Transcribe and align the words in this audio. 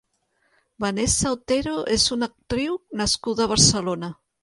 Vanessa 0.85 1.35
Otero 1.37 1.75
és 1.99 2.09
una 2.17 2.33
actriu 2.35 2.83
nascuda 3.05 3.49
a 3.51 3.55
Barcelona. 3.57 4.15